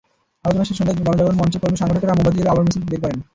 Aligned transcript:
আলোচনা 0.45 0.65
শেষে 0.69 0.79
সন্ধ্যায় 0.87 1.05
গণজাগরণ 1.07 1.37
মঞ্চের 1.41 1.61
কর্মী-সংগঠকেরা 1.63 2.15
মোমবাতি 2.17 2.37
জ্বেলে 2.37 2.51
আলোর 2.53 2.65
মিছিল 2.65 2.83
বের 2.89 3.01
করেন। 3.03 3.19